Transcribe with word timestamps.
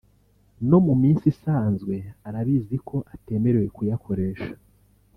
no 0.69 0.77
mu 0.85 0.93
minsi 1.01 1.23
isanzwe 1.33 1.95
arabizi 2.27 2.75
ko 2.87 2.97
atemerewe 3.13 3.67
kuyakoresha 3.75 4.53